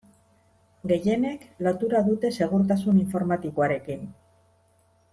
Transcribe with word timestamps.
Gehienek 0.91 1.43
lotura 1.67 2.01
dute 2.09 2.31
segurtasun 2.39 2.99
informatikoarekin. 3.05 4.07